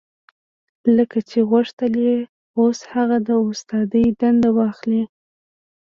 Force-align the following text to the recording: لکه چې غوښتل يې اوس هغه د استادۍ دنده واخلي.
لکه 0.95 1.19
چې 1.29 1.39
غوښتل 1.49 1.93
يې 2.05 2.17
اوس 2.59 2.79
هغه 2.93 3.17
د 3.27 3.29
استادۍ 3.47 4.05
دنده 4.19 4.49
واخلي. 4.57 5.03